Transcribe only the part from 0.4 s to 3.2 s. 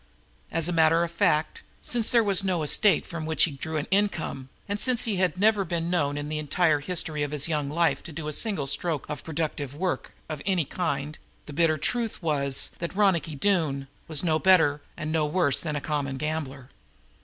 As a matter of fact, since there was no estate